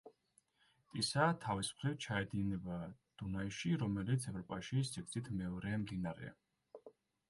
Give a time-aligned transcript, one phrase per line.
[0.93, 2.79] ტისა, თავის მხრივ ჩაედინება
[3.23, 6.39] დუნაიში, რომელიც ევროპაში სიგრძით მეორე მდინარეა.